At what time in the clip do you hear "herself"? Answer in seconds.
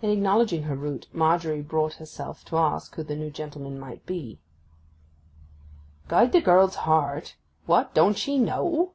1.96-2.46